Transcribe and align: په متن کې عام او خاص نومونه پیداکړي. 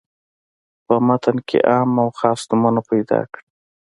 په 0.85 0.95
متن 1.07 1.37
کې 1.47 1.57
عام 1.69 1.91
او 2.03 2.09
خاص 2.19 2.39
نومونه 2.49 2.81
پیداکړي. 2.89 3.45